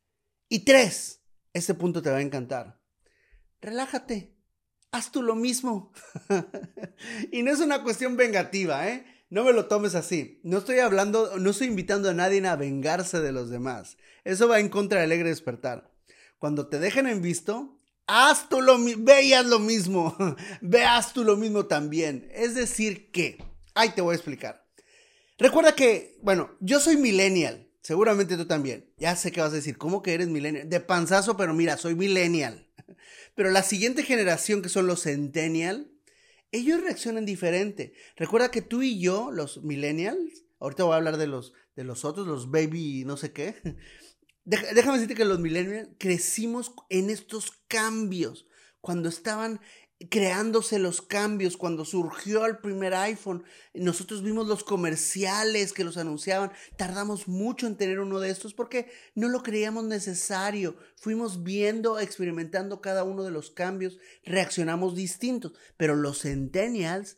Y 0.47 0.65
tres, 0.65 1.21
este 1.53 1.75
punto 1.75 2.01
te 2.01 2.09
va 2.09 2.17
a 2.17 2.21
encantar. 2.21 2.79
Relájate. 3.61 4.35
haz 4.91 5.11
tú 5.11 5.21
lo 5.21 5.35
mismo. 5.35 5.91
y 7.31 7.43
no 7.43 7.51
es 7.51 7.59
una 7.59 7.83
cuestión 7.83 8.17
vengativa, 8.17 8.87
¿eh? 8.89 9.05
No 9.29 9.43
me 9.43 9.53
lo 9.53 9.67
tomes 9.67 9.93
así. 9.95 10.39
No 10.43 10.57
estoy 10.57 10.79
hablando, 10.79 11.37
no 11.37 11.51
estoy 11.51 11.67
invitando 11.67 12.09
a 12.09 12.13
nadie 12.13 12.45
a 12.47 12.55
vengarse 12.55 13.19
de 13.19 13.31
los 13.31 13.49
demás. 13.49 13.97
Eso 14.23 14.47
va 14.47 14.59
en 14.59 14.69
contra 14.69 15.01
del 15.01 15.11
alegre 15.11 15.29
despertar. 15.29 15.91
Cuando 16.39 16.67
te 16.67 16.79
dejen 16.79 17.05
en 17.05 17.21
visto, 17.21 17.77
haz 18.07 18.49
tú 18.49 18.61
lo 18.61 18.77
mismo, 18.77 19.03
veas 19.05 19.45
lo 19.45 19.59
mismo, 19.59 20.15
veas 20.61 21.13
tú 21.13 21.23
lo 21.23 21.37
mismo 21.37 21.67
también. 21.67 22.27
Es 22.33 22.55
decir 22.55 23.11
que, 23.11 23.43
ahí 23.75 23.89
te 23.89 24.01
voy 24.01 24.13
a 24.13 24.15
explicar. 24.15 24.65
Recuerda 25.37 25.75
que, 25.75 26.17
bueno, 26.23 26.55
yo 26.59 26.79
soy 26.79 26.97
millennial, 26.97 27.69
seguramente 27.81 28.35
tú 28.35 28.45
también. 28.45 28.91
Ya 28.97 29.15
sé 29.15 29.31
que 29.31 29.41
vas 29.41 29.51
a 29.51 29.57
decir, 29.57 29.77
¿cómo 29.77 30.01
que 30.01 30.13
eres 30.13 30.27
millennial? 30.27 30.67
De 30.67 30.79
panzazo, 30.79 31.37
pero 31.37 31.53
mira, 31.53 31.77
soy 31.77 31.95
millennial. 31.95 32.67
Pero 33.35 33.51
la 33.51 33.63
siguiente 33.63 34.03
generación, 34.03 34.61
que 34.61 34.67
son 34.67 34.85
los 34.85 35.03
centennial, 35.03 35.89
ellos 36.51 36.81
reaccionan 36.81 37.25
diferente. 37.25 37.93
Recuerda 38.15 38.51
que 38.51 38.61
tú 38.61 38.81
y 38.81 38.99
yo, 38.99 39.31
los 39.31 39.63
millennials, 39.63 40.45
ahorita 40.59 40.83
voy 40.83 40.93
a 40.93 40.97
hablar 40.97 41.17
de 41.17 41.27
los, 41.27 41.53
de 41.75 41.83
los 41.83 42.05
otros, 42.05 42.27
los 42.27 42.51
baby 42.51 43.03
no 43.05 43.17
sé 43.17 43.31
qué. 43.31 43.55
Déjame 44.45 44.93
decirte 44.93 45.15
que 45.15 45.25
los 45.25 45.39
millennials 45.39 45.89
crecimos 45.97 46.73
en 46.89 47.09
estos 47.09 47.51
cambios. 47.67 48.47
Cuando 48.81 49.09
estaban 49.09 49.59
creándose 50.09 50.79
los 50.79 51.01
cambios 51.01 51.57
cuando 51.57 51.83
surgió 51.83 52.45
el 52.45 52.59
primer 52.59 52.93
iPhone. 52.93 53.43
Nosotros 53.73 54.23
vimos 54.23 54.47
los 54.47 54.63
comerciales 54.63 55.73
que 55.73 55.83
los 55.83 55.97
anunciaban. 55.97 56.51
Tardamos 56.77 57.27
mucho 57.27 57.67
en 57.67 57.75
tener 57.75 57.99
uno 57.99 58.19
de 58.19 58.29
estos 58.29 58.53
porque 58.53 58.89
no 59.13 59.27
lo 59.27 59.43
creíamos 59.43 59.83
necesario. 59.83 60.77
Fuimos 60.95 61.43
viendo, 61.43 61.99
experimentando 61.99 62.81
cada 62.81 63.03
uno 63.03 63.23
de 63.23 63.31
los 63.31 63.51
cambios, 63.51 63.97
reaccionamos 64.23 64.95
distintos. 64.95 65.53
Pero 65.75 65.95
los 65.95 66.21
centennials 66.21 67.17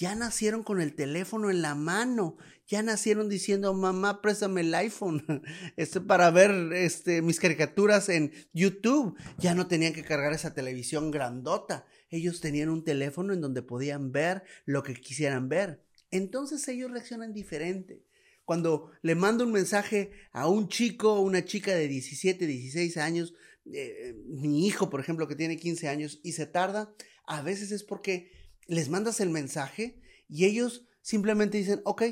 ya 0.00 0.14
nacieron 0.14 0.62
con 0.62 0.80
el 0.80 0.94
teléfono 0.94 1.50
en 1.50 1.60
la 1.60 1.74
mano, 1.74 2.38
ya 2.66 2.82
nacieron 2.82 3.28
diciendo, 3.28 3.74
mamá, 3.74 4.22
préstame 4.22 4.62
el 4.62 4.74
iPhone 4.74 5.42
este, 5.76 6.00
para 6.00 6.30
ver 6.30 6.72
este, 6.72 7.20
mis 7.20 7.38
caricaturas 7.38 8.08
en 8.08 8.32
YouTube. 8.54 9.14
Ya 9.38 9.54
no 9.54 9.66
tenían 9.66 9.92
que 9.92 10.02
cargar 10.02 10.32
esa 10.32 10.54
televisión 10.54 11.10
grandota 11.10 11.84
ellos 12.10 12.40
tenían 12.40 12.68
un 12.68 12.84
teléfono 12.84 13.32
en 13.32 13.40
donde 13.40 13.62
podían 13.62 14.12
ver 14.12 14.42
lo 14.66 14.82
que 14.82 14.94
quisieran 14.94 15.48
ver. 15.48 15.82
Entonces 16.10 16.66
ellos 16.68 16.90
reaccionan 16.90 17.32
diferente. 17.32 18.04
Cuando 18.44 18.90
le 19.02 19.14
mando 19.14 19.44
un 19.44 19.52
mensaje 19.52 20.10
a 20.32 20.48
un 20.48 20.68
chico 20.68 21.14
o 21.14 21.20
una 21.20 21.44
chica 21.44 21.72
de 21.72 21.86
17, 21.86 22.46
16 22.46 22.96
años, 22.96 23.34
eh, 23.72 24.16
mi 24.26 24.66
hijo, 24.66 24.90
por 24.90 24.98
ejemplo, 24.98 25.28
que 25.28 25.36
tiene 25.36 25.56
15 25.56 25.86
años 25.86 26.20
y 26.24 26.32
se 26.32 26.46
tarda, 26.46 26.92
a 27.26 27.42
veces 27.42 27.70
es 27.70 27.84
porque 27.84 28.32
les 28.70 28.88
mandas 28.88 29.20
el 29.20 29.30
mensaje 29.30 30.00
y 30.28 30.46
ellos 30.46 30.86
simplemente 31.02 31.58
dicen, 31.58 31.82
ok, 31.84 32.02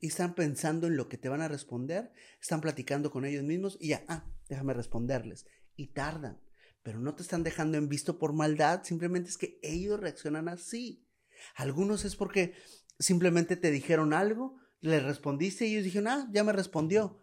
y 0.00 0.06
están 0.06 0.34
pensando 0.34 0.86
en 0.86 0.96
lo 0.96 1.08
que 1.08 1.18
te 1.18 1.28
van 1.28 1.42
a 1.42 1.48
responder, 1.48 2.12
están 2.40 2.60
platicando 2.60 3.10
con 3.10 3.24
ellos 3.24 3.44
mismos 3.44 3.76
y 3.80 3.88
ya, 3.88 4.04
ah, 4.08 4.26
déjame 4.48 4.72
responderles. 4.72 5.46
Y 5.74 5.88
tardan 5.88 6.40
pero 6.86 7.00
no 7.00 7.16
te 7.16 7.24
están 7.24 7.42
dejando 7.42 7.78
en 7.78 7.88
visto 7.88 8.16
por 8.16 8.32
maldad, 8.32 8.84
simplemente 8.84 9.28
es 9.28 9.36
que 9.36 9.58
ellos 9.60 9.98
reaccionan 9.98 10.48
así. 10.48 11.04
Algunos 11.56 12.04
es 12.04 12.14
porque 12.14 12.54
simplemente 13.00 13.56
te 13.56 13.72
dijeron 13.72 14.12
algo, 14.12 14.60
le 14.78 15.00
respondiste 15.00 15.66
y 15.66 15.72
ellos 15.72 15.82
dijeron, 15.82 16.06
ah, 16.06 16.30
ya 16.30 16.44
me 16.44 16.52
respondió. 16.52 17.20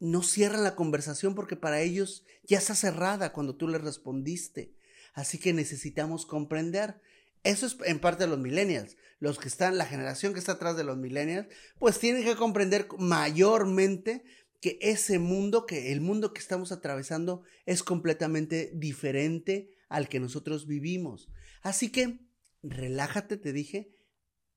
No 0.00 0.24
cierran 0.24 0.64
la 0.64 0.74
conversación 0.74 1.36
porque 1.36 1.54
para 1.54 1.82
ellos 1.82 2.24
ya 2.42 2.58
está 2.58 2.74
cerrada 2.74 3.32
cuando 3.32 3.54
tú 3.54 3.68
les 3.68 3.80
respondiste. 3.80 4.74
Así 5.14 5.38
que 5.38 5.52
necesitamos 5.52 6.26
comprender. 6.26 7.00
Eso 7.44 7.66
es 7.66 7.76
en 7.84 8.00
parte 8.00 8.24
de 8.24 8.30
los 8.30 8.38
millennials. 8.38 8.96
Los 9.18 9.38
que 9.38 9.48
están, 9.48 9.78
la 9.78 9.86
generación 9.86 10.32
que 10.32 10.38
está 10.38 10.52
atrás 10.52 10.76
de 10.76 10.84
los 10.84 10.96
millennials, 10.96 11.48
pues 11.78 11.98
tienen 11.98 12.24
que 12.24 12.36
comprender 12.36 12.88
mayormente 12.98 14.24
que 14.60 14.78
ese 14.80 15.18
mundo, 15.18 15.66
que 15.66 15.92
el 15.92 16.00
mundo 16.00 16.32
que 16.32 16.40
estamos 16.40 16.72
atravesando 16.72 17.42
es 17.66 17.82
completamente 17.82 18.72
diferente 18.74 19.70
al 19.88 20.08
que 20.08 20.20
nosotros 20.20 20.66
vivimos. 20.66 21.28
Así 21.62 21.90
que 21.90 22.20
relájate, 22.62 23.36
te 23.36 23.52
dije, 23.52 23.94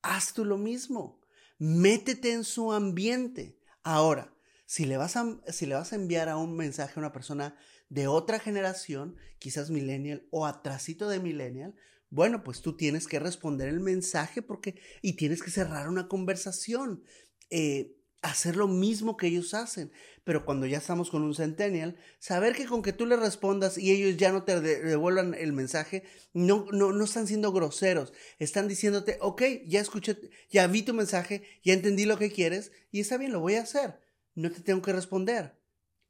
haz 0.01 0.33
tú 0.33 0.45
lo 0.45 0.57
mismo, 0.57 1.21
métete 1.57 2.31
en 2.31 2.43
su 2.43 2.71
ambiente. 2.71 3.57
Ahora, 3.83 4.33
si 4.65 4.85
le 4.85 4.97
vas 4.97 5.15
a, 5.15 5.39
si 5.51 5.65
le 5.65 5.75
vas 5.75 5.93
a 5.93 5.95
enviar 5.95 6.29
a 6.29 6.37
un 6.37 6.55
mensaje 6.55 6.93
a 6.95 6.99
una 6.99 7.11
persona 7.11 7.55
de 7.89 8.07
otra 8.07 8.39
generación, 8.39 9.17
quizás 9.39 9.69
millennial 9.69 10.27
o 10.31 10.45
atrasito 10.45 11.09
de 11.09 11.19
millennial, 11.19 11.75
bueno, 12.09 12.43
pues 12.43 12.61
tú 12.61 12.75
tienes 12.75 13.07
que 13.07 13.19
responder 13.19 13.69
el 13.69 13.79
mensaje 13.79 14.41
porque 14.41 14.75
y 15.01 15.13
tienes 15.13 15.43
que 15.43 15.51
cerrar 15.51 15.89
una 15.89 16.07
conversación. 16.07 17.03
Eh, 17.49 17.95
hacer 18.21 18.57
lo 18.57 18.67
mismo 18.67 19.17
que 19.17 19.27
ellos 19.27 19.53
hacen. 19.53 19.91
Pero 20.23 20.45
cuando 20.45 20.65
ya 20.65 20.77
estamos 20.77 21.09
con 21.09 21.23
un 21.23 21.33
centennial, 21.33 21.95
saber 22.19 22.55
que 22.55 22.65
con 22.65 22.81
que 22.81 22.93
tú 22.93 23.05
le 23.05 23.15
respondas 23.15 23.77
y 23.77 23.91
ellos 23.91 24.17
ya 24.17 24.31
no 24.31 24.43
te 24.43 24.59
devuelvan 24.59 25.33
el 25.33 25.53
mensaje, 25.53 26.03
no, 26.33 26.67
no, 26.71 26.91
no 26.91 27.03
están 27.03 27.27
siendo 27.27 27.51
groseros. 27.51 28.13
Están 28.37 28.67
diciéndote, 28.67 29.17
ok, 29.21 29.41
ya 29.65 29.79
escuché, 29.79 30.17
ya 30.49 30.67
vi 30.67 30.83
tu 30.83 30.93
mensaje, 30.93 31.43
ya 31.63 31.73
entendí 31.73 32.05
lo 32.05 32.17
que 32.17 32.31
quieres 32.31 32.71
y 32.91 32.99
está 32.99 33.17
bien, 33.17 33.31
lo 33.31 33.39
voy 33.39 33.55
a 33.55 33.61
hacer. 33.61 33.99
No 34.35 34.51
te 34.51 34.61
tengo 34.61 34.81
que 34.81 34.93
responder. 34.93 35.57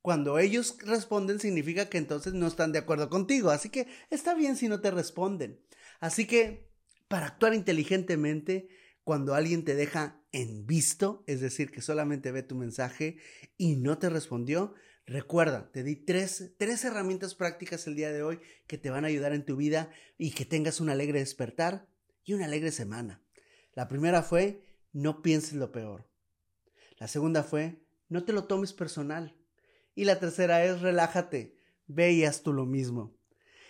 Cuando 0.02 0.40
ellos 0.40 0.78
responden 0.80 1.40
significa 1.40 1.90
que 1.90 1.98
entonces 1.98 2.34
no 2.34 2.48
están 2.48 2.72
de 2.72 2.80
acuerdo 2.80 3.10
contigo. 3.10 3.50
Así 3.50 3.70
que 3.70 3.88
está 4.10 4.34
bien 4.34 4.56
si 4.56 4.68
no 4.68 4.82
te 4.82 4.92
responden. 4.92 5.60
Así 6.00 6.26
que, 6.26 6.70
para 7.08 7.28
actuar 7.28 7.54
inteligentemente, 7.54 8.70
cuando 9.04 9.34
alguien 9.34 9.64
te 9.64 9.76
deja 9.76 10.22
en 10.32 10.66
visto, 10.66 11.24
es 11.28 11.42
decir, 11.42 11.72
que 11.72 11.82
solamente 11.82 12.32
ve 12.32 12.44
tu 12.44 12.56
mensaje 12.56 13.18
y 13.58 13.76
no 13.76 13.98
te 13.98 14.10
respondió, 14.10 14.76
recuerda, 15.06 15.72
te 15.72 15.84
di 15.84 15.96
tres, 15.96 16.54
tres 16.58 16.86
herramientas 16.86 17.34
prácticas 17.34 17.88
el 17.88 17.96
día 17.96 18.12
de 18.12 18.22
hoy 18.22 18.40
que 18.68 18.78
te 18.78 18.92
van 18.92 19.06
a 19.06 19.08
ayudar 19.08 19.34
en 19.34 19.46
tu 19.46 19.56
vida 19.56 19.92
y 20.18 20.32
que 20.32 20.46
tengas 20.46 20.80
un 20.80 20.90
alegre 20.90 21.20
despertar 21.20 21.88
y 22.24 22.34
una 22.34 22.46
alegre 22.46 22.72
semana. 22.72 23.24
La 23.74 23.88
primera 23.88 24.22
fue, 24.22 24.64
no 24.94 25.22
pienses 25.22 25.54
lo 25.54 25.72
peor. 25.72 26.08
La 26.98 27.08
segunda 27.08 27.44
fue, 27.44 27.82
no 28.10 28.24
te 28.24 28.34
lo 28.34 28.44
tomes 28.44 28.74
personal. 28.74 29.36
Y 29.96 30.06
la 30.06 30.20
tercera 30.20 30.64
es, 30.64 30.82
relájate, 30.82 31.58
ve 31.88 32.12
y 32.12 32.26
haz 32.26 32.44
tú 32.44 32.54
lo 32.54 32.66
mismo. 32.66 33.18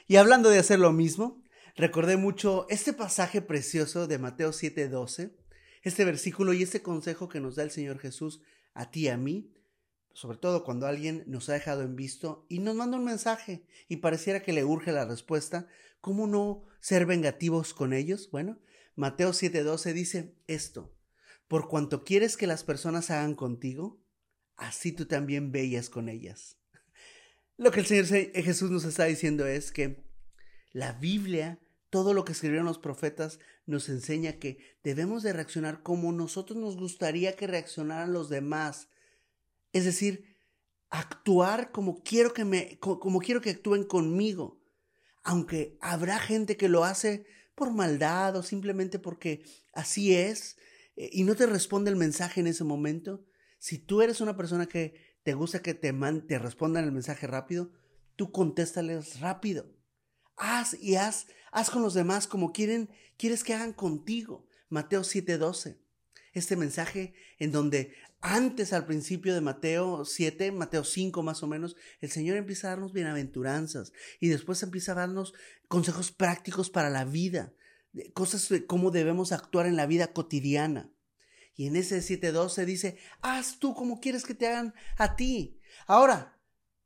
Y 0.07 0.17
hablando 0.17 0.49
de 0.49 0.59
hacer 0.59 0.79
lo 0.79 0.91
mismo, 0.91 1.41
recordé 1.75 2.17
mucho 2.17 2.65
este 2.69 2.93
pasaje 2.93 3.41
precioso 3.41 4.07
de 4.07 4.17
Mateo 4.17 4.51
7:12, 4.51 5.31
este 5.81 6.05
versículo 6.05 6.53
y 6.53 6.63
este 6.63 6.81
consejo 6.81 7.29
que 7.29 7.39
nos 7.39 7.55
da 7.55 7.63
el 7.63 7.71
Señor 7.71 7.99
Jesús 7.99 8.41
a 8.73 8.91
ti 8.91 9.01
y 9.01 9.07
a 9.07 9.17
mí, 9.17 9.53
sobre 10.13 10.37
todo 10.37 10.63
cuando 10.63 10.87
alguien 10.87 11.23
nos 11.27 11.49
ha 11.49 11.53
dejado 11.53 11.81
en 11.81 11.95
visto 11.95 12.45
y 12.49 12.59
nos 12.59 12.75
manda 12.75 12.97
un 12.97 13.05
mensaje 13.05 13.63
y 13.87 13.97
pareciera 13.97 14.41
que 14.41 14.53
le 14.53 14.65
urge 14.65 14.91
la 14.91 15.05
respuesta, 15.05 15.67
¿cómo 16.01 16.27
no 16.27 16.63
ser 16.79 17.05
vengativos 17.05 17.73
con 17.73 17.93
ellos? 17.93 18.29
Bueno, 18.31 18.59
Mateo 18.95 19.31
7:12 19.31 19.93
dice 19.93 20.35
esto, 20.47 20.93
por 21.47 21.67
cuanto 21.67 22.03
quieres 22.03 22.37
que 22.37 22.47
las 22.47 22.63
personas 22.63 23.09
hagan 23.09 23.35
contigo, 23.35 24.01
así 24.55 24.91
tú 24.91 25.05
también 25.05 25.51
veías 25.51 25.89
con 25.89 26.09
ellas. 26.09 26.57
Lo 27.57 27.71
que 27.71 27.81
el 27.81 27.85
Señor 27.85 28.05
Jesús 28.05 28.71
nos 28.71 28.85
está 28.85 29.05
diciendo 29.05 29.45
es 29.45 29.71
que 29.71 30.08
la 30.71 30.93
Biblia 30.93 31.59
todo 31.89 32.13
lo 32.13 32.23
que 32.23 32.33
escribieron 32.33 32.65
los 32.65 32.77
profetas 32.77 33.39
nos 33.65 33.89
enseña 33.89 34.33
que 34.33 34.59
debemos 34.83 35.23
de 35.23 35.33
reaccionar 35.33 35.81
como 35.81 36.11
nosotros 36.11 36.57
nos 36.57 36.77
gustaría 36.77 37.35
que 37.35 37.47
reaccionaran 37.47 38.13
los 38.13 38.29
demás. 38.29 38.89
Es 39.73 39.85
decir, 39.85 40.35
actuar 40.89 41.71
como 41.71 42.03
quiero 42.03 42.33
que 42.33 42.45
me 42.45 42.79
como 42.79 43.19
quiero 43.19 43.41
que 43.41 43.51
actúen 43.51 43.83
conmigo. 43.83 44.59
Aunque 45.23 45.77
habrá 45.81 46.19
gente 46.19 46.57
que 46.57 46.69
lo 46.69 46.83
hace 46.83 47.25
por 47.55 47.71
maldad 47.71 48.35
o 48.35 48.43
simplemente 48.43 48.99
porque 48.99 49.43
así 49.73 50.15
es 50.15 50.57
eh, 50.95 51.09
y 51.11 51.23
no 51.23 51.35
te 51.35 51.45
responde 51.45 51.89
el 51.89 51.97
mensaje 51.97 52.39
en 52.39 52.47
ese 52.47 52.63
momento, 52.63 53.25
si 53.57 53.79
tú 53.79 54.01
eres 54.01 54.21
una 54.21 54.37
persona 54.37 54.67
que 54.67 55.17
te 55.23 55.33
gusta 55.33 55.61
que 55.61 55.73
te, 55.73 55.93
te 56.27 56.39
respondan 56.39 56.85
el 56.85 56.91
mensaje 56.91 57.27
rápido, 57.27 57.71
tú 58.15 58.31
contéstales 58.31 59.19
rápido. 59.19 59.78
Haz 60.39 60.75
y 60.81 60.95
haz 60.95 61.27
Haz 61.51 61.69
con 61.69 61.81
los 61.81 61.93
demás 61.93 62.27
como 62.27 62.51
quieren, 62.51 62.89
quieres 63.17 63.43
que 63.43 63.53
hagan 63.53 63.73
contigo. 63.73 64.47
Mateo 64.69 65.03
7:12. 65.03 65.77
Este 66.33 66.55
mensaje 66.55 67.13
en 67.39 67.51
donde 67.51 67.95
antes 68.21 68.73
al 68.73 68.85
principio 68.85 69.33
de 69.33 69.41
Mateo 69.41 70.05
7, 70.05 70.51
Mateo 70.51 70.83
5 70.83 71.23
más 71.23 71.41
o 71.41 71.47
menos, 71.47 71.75
el 72.01 72.11
Señor 72.11 72.37
empieza 72.37 72.67
a 72.67 72.71
darnos 72.71 72.93
bienaventuranzas 72.93 73.93
y 74.19 74.27
después 74.27 74.61
empieza 74.61 74.91
a 74.91 74.95
darnos 74.95 75.33
consejos 75.67 76.11
prácticos 76.11 76.69
para 76.69 76.89
la 76.89 77.05
vida, 77.05 77.53
cosas 78.13 78.47
de 78.49 78.65
cómo 78.65 78.91
debemos 78.91 79.31
actuar 79.31 79.65
en 79.65 79.75
la 79.75 79.87
vida 79.87 80.13
cotidiana. 80.13 80.91
Y 81.55 81.67
en 81.67 81.75
ese 81.77 81.97
7.12 81.99 82.65
dice, 82.65 82.97
haz 83.21 83.57
tú 83.59 83.73
como 83.73 83.99
quieres 83.99 84.25
que 84.25 84.35
te 84.35 84.47
hagan 84.47 84.73
a 84.97 85.15
ti. 85.15 85.59
Ahora, 85.87 86.38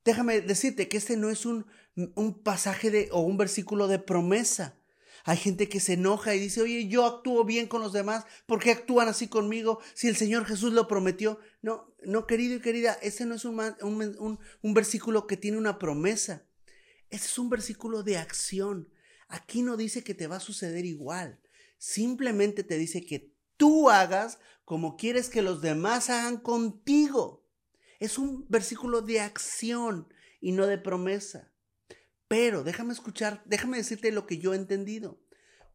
déjame 0.05 0.41
decirte 0.41 0.87
que 0.87 0.97
este 0.97 1.17
no 1.17 1.29
es 1.29 1.45
un 1.45 1.65
un 1.95 2.41
pasaje 2.41 2.91
de, 2.91 3.09
o 3.11 3.21
un 3.21 3.37
versículo 3.37 3.87
de 3.87 3.99
promesa. 3.99 4.79
Hay 5.25 5.37
gente 5.37 5.69
que 5.69 5.79
se 5.79 5.93
enoja 5.93 6.35
y 6.35 6.39
dice, 6.39 6.61
oye, 6.61 6.87
yo 6.87 7.05
actúo 7.05 7.45
bien 7.45 7.67
con 7.67 7.81
los 7.81 7.93
demás, 7.93 8.25
¿por 8.45 8.59
qué 8.59 8.71
actúan 8.71 9.07
así 9.07 9.27
conmigo 9.27 9.79
si 9.93 10.09
el 10.09 10.17
Señor 10.17 10.45
Jesús 10.45 10.73
lo 10.73 10.87
prometió? 10.87 11.39
No, 11.61 11.95
no, 12.03 12.27
querido 12.27 12.55
y 12.55 12.61
querida, 12.61 12.97
ese 13.01 13.25
no 13.25 13.35
es 13.35 13.45
un, 13.45 13.57
un, 13.81 14.39
un 14.61 14.73
versículo 14.73 15.25
que 15.25 15.37
tiene 15.37 15.57
una 15.57 15.79
promesa. 15.79 16.45
Ese 17.09 17.27
es 17.27 17.39
un 17.39 17.49
versículo 17.49 18.03
de 18.03 18.17
acción. 18.17 18.89
Aquí 19.29 19.61
no 19.61 19.77
dice 19.77 20.03
que 20.03 20.13
te 20.13 20.27
va 20.27 20.37
a 20.37 20.41
suceder 20.41 20.83
igual. 20.83 21.39
Simplemente 21.77 22.63
te 22.63 22.77
dice 22.77 23.05
que 23.05 23.33
tú 23.55 23.89
hagas 23.89 24.39
como 24.65 24.97
quieres 24.97 25.29
que 25.29 25.41
los 25.41 25.61
demás 25.61 26.09
hagan 26.09 26.37
contigo. 26.37 27.42
Es 28.03 28.17
un 28.17 28.45
versículo 28.49 29.01
de 29.01 29.21
acción 29.21 30.13
y 30.41 30.51
no 30.51 30.67
de 30.67 30.77
promesa. 30.77 31.53
Pero 32.27 32.65
déjame 32.65 32.91
escuchar, 32.91 33.41
déjame 33.45 33.77
decirte 33.77 34.11
lo 34.11 34.27
que 34.27 34.39
yo 34.39 34.53
he 34.53 34.57
entendido. 34.57 35.21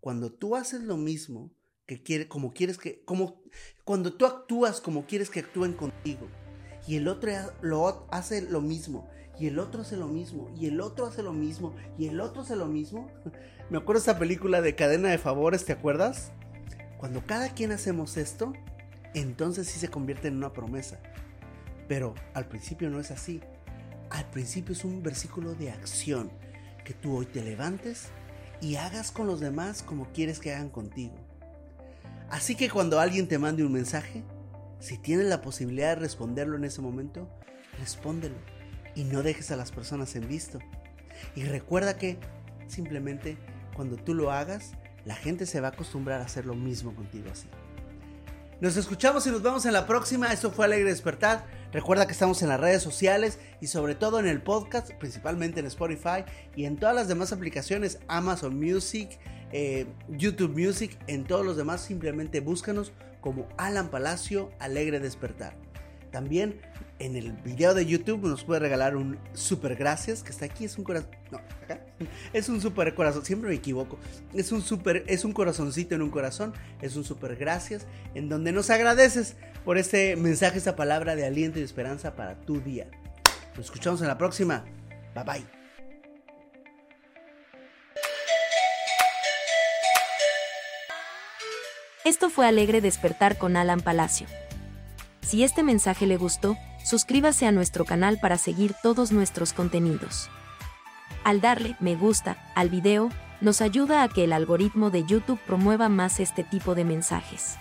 Cuando 0.00 0.30
tú 0.30 0.54
haces 0.54 0.82
lo 0.82 0.98
mismo 0.98 1.54
que 1.86 2.02
quiere, 2.02 2.28
como 2.28 2.52
quieres 2.52 2.76
que, 2.76 3.02
como 3.06 3.40
cuando 3.82 4.12
tú 4.12 4.26
actúas 4.26 4.82
como 4.82 5.06
quieres 5.06 5.30
que 5.30 5.40
actúen 5.40 5.72
contigo 5.72 6.28
y 6.86 6.96
el 6.96 7.08
otro 7.08 7.32
lo 7.62 8.06
hace 8.10 8.42
lo 8.42 8.60
mismo 8.60 9.08
y 9.40 9.46
el 9.46 9.58
otro 9.58 9.80
hace 9.80 9.96
lo 9.96 10.06
mismo 10.06 10.54
y 10.54 10.66
el 10.66 10.82
otro 10.82 11.06
hace 11.06 11.22
lo 11.22 11.32
mismo 11.32 11.74
y 11.96 12.08
el 12.08 12.20
otro 12.20 12.42
hace 12.42 12.56
lo 12.56 12.66
mismo. 12.66 13.10
Me 13.70 13.78
acuerdo 13.78 14.00
esta 14.00 14.18
película 14.18 14.60
de 14.60 14.74
cadena 14.74 15.08
de 15.08 15.16
favores, 15.16 15.64
¿te 15.64 15.72
acuerdas? 15.72 16.32
Cuando 16.98 17.24
cada 17.24 17.54
quien 17.54 17.72
hacemos 17.72 18.18
esto, 18.18 18.52
entonces 19.14 19.66
sí 19.66 19.80
se 19.80 19.88
convierte 19.88 20.28
en 20.28 20.36
una 20.36 20.52
promesa. 20.52 21.00
Pero 21.88 22.14
al 22.34 22.46
principio 22.46 22.90
no 22.90 23.00
es 23.00 23.10
así. 23.10 23.40
Al 24.10 24.28
principio 24.30 24.72
es 24.72 24.84
un 24.84 25.02
versículo 25.02 25.54
de 25.54 25.70
acción 25.70 26.30
que 26.84 26.94
tú 26.94 27.16
hoy 27.16 27.26
te 27.26 27.42
levantes 27.42 28.08
y 28.60 28.76
hagas 28.76 29.10
con 29.10 29.26
los 29.26 29.40
demás 29.40 29.82
como 29.82 30.12
quieres 30.12 30.38
que 30.38 30.52
hagan 30.52 30.70
contigo. 30.70 31.14
Así 32.30 32.54
que 32.54 32.70
cuando 32.70 33.00
alguien 33.00 33.26
te 33.26 33.38
mande 33.38 33.64
un 33.64 33.72
mensaje, 33.72 34.22
si 34.80 34.98
tienes 34.98 35.26
la 35.26 35.40
posibilidad 35.40 35.96
de 35.96 36.02
responderlo 36.02 36.56
en 36.56 36.64
ese 36.64 36.82
momento, 36.82 37.28
respóndelo 37.78 38.36
y 38.94 39.04
no 39.04 39.22
dejes 39.22 39.50
a 39.50 39.56
las 39.56 39.72
personas 39.72 40.14
en 40.16 40.28
visto. 40.28 40.58
Y 41.34 41.44
recuerda 41.44 41.96
que 41.96 42.18
simplemente 42.68 43.38
cuando 43.74 43.96
tú 43.96 44.14
lo 44.14 44.30
hagas, 44.30 44.72
la 45.04 45.14
gente 45.14 45.46
se 45.46 45.60
va 45.60 45.68
a 45.68 45.70
acostumbrar 45.70 46.20
a 46.20 46.24
hacer 46.24 46.44
lo 46.44 46.54
mismo 46.54 46.94
contigo 46.94 47.30
así. 47.30 47.48
Nos 48.60 48.76
escuchamos 48.76 49.24
y 49.24 49.30
nos 49.30 49.40
vemos 49.40 49.66
en 49.66 49.72
la 49.72 49.86
próxima. 49.86 50.32
Esto 50.32 50.50
fue 50.50 50.64
Alegre 50.64 50.90
Despertar. 50.90 51.46
Recuerda 51.70 52.06
que 52.06 52.12
estamos 52.12 52.42
en 52.42 52.48
las 52.48 52.58
redes 52.58 52.82
sociales 52.82 53.38
y 53.60 53.68
sobre 53.68 53.94
todo 53.94 54.18
en 54.18 54.26
el 54.26 54.42
podcast, 54.42 54.90
principalmente 54.94 55.60
en 55.60 55.66
Spotify 55.66 56.24
y 56.56 56.64
en 56.64 56.76
todas 56.76 56.96
las 56.96 57.06
demás 57.06 57.32
aplicaciones, 57.32 58.00
Amazon 58.08 58.58
Music, 58.58 59.16
eh, 59.52 59.86
YouTube 60.08 60.58
Music, 60.58 60.98
en 61.06 61.22
todos 61.22 61.46
los 61.46 61.56
demás 61.56 61.82
simplemente 61.82 62.40
búscanos 62.40 62.92
como 63.20 63.46
Alan 63.58 63.90
Palacio 63.90 64.50
Alegre 64.58 64.98
Despertar. 64.98 65.54
También 66.10 66.60
en 66.98 67.16
el 67.16 67.32
video 67.32 67.74
de 67.74 67.86
YouTube 67.86 68.26
nos 68.26 68.44
puede 68.44 68.60
regalar 68.60 68.96
un 68.96 69.18
super 69.32 69.76
gracias 69.76 70.22
que 70.22 70.30
está 70.30 70.46
aquí. 70.46 70.64
Es 70.64 70.78
un 70.78 70.84
corazón. 70.84 71.10
No, 71.30 71.38
acá. 71.62 71.80
Es 72.32 72.48
un 72.48 72.60
super 72.60 72.94
corazón. 72.94 73.24
Siempre 73.24 73.50
me 73.50 73.56
equivoco. 73.56 73.98
Es 74.34 74.52
un 74.52 74.62
super. 74.62 75.04
Es 75.06 75.24
un 75.24 75.32
corazoncito 75.32 75.94
en 75.94 76.02
un 76.02 76.10
corazón. 76.10 76.54
Es 76.80 76.96
un 76.96 77.04
super 77.04 77.36
gracias. 77.36 77.86
En 78.14 78.28
donde 78.28 78.52
nos 78.52 78.70
agradeces 78.70 79.36
por 79.64 79.78
este 79.78 80.16
mensaje, 80.16 80.58
esta 80.58 80.76
palabra 80.76 81.14
de 81.14 81.26
aliento 81.26 81.60
y 81.60 81.62
esperanza 81.62 82.16
para 82.16 82.40
tu 82.40 82.60
día. 82.60 82.88
Nos 83.56 83.66
escuchamos 83.66 84.00
en 84.00 84.08
la 84.08 84.18
próxima. 84.18 84.64
Bye 85.14 85.24
bye. 85.24 85.58
Esto 92.04 92.30
fue 92.30 92.46
Alegre 92.46 92.80
Despertar 92.80 93.36
con 93.36 93.56
Alan 93.56 93.82
Palacio. 93.82 94.26
Si 95.28 95.44
este 95.44 95.62
mensaje 95.62 96.06
le 96.06 96.16
gustó, 96.16 96.56
suscríbase 96.82 97.46
a 97.46 97.52
nuestro 97.52 97.84
canal 97.84 98.18
para 98.18 98.38
seguir 98.38 98.74
todos 98.82 99.12
nuestros 99.12 99.52
contenidos. 99.52 100.30
Al 101.22 101.42
darle 101.42 101.76
me 101.80 101.96
gusta 101.96 102.38
al 102.54 102.70
video, 102.70 103.10
nos 103.42 103.60
ayuda 103.60 104.02
a 104.02 104.08
que 104.08 104.24
el 104.24 104.32
algoritmo 104.32 104.88
de 104.88 105.04
YouTube 105.04 105.38
promueva 105.46 105.90
más 105.90 106.18
este 106.18 106.44
tipo 106.44 106.74
de 106.74 106.86
mensajes. 106.86 107.58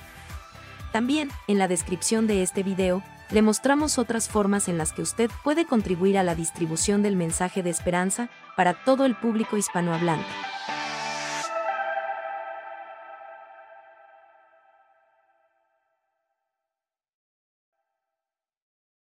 También, 0.94 1.30
en 1.50 1.58
la 1.58 1.68
descripción 1.68 2.26
de 2.26 2.42
este 2.42 2.64
video, 2.64 3.04
le 3.32 3.42
mostramos 3.42 3.98
otras 3.98 4.30
formas 4.30 4.70
en 4.70 4.78
las 4.78 4.94
que 4.94 5.02
usted 5.02 5.30
puede 5.44 5.66
contribuir 5.66 6.18
a 6.18 6.24
la 6.24 6.36
distribución 6.36 7.04
del 7.04 7.18
mensaje 7.18 7.64
de 7.64 7.70
esperanza 7.70 8.30
para 8.56 8.86
todo 8.86 9.06
el 9.06 9.14
público 9.18 9.58
hispanohablante. 9.58 10.26